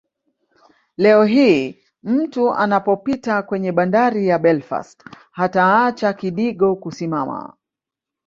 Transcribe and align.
Leo 0.97 1.23
hii 1.25 1.79
mtu 2.03 2.53
anapopita 2.53 3.41
kwenye 3.43 3.71
bandari 3.71 4.27
ya 4.27 4.39
Belfast 4.39 5.03
hataacha 5.31 6.13
kidigo 6.13 6.75
kusimama 6.75 7.53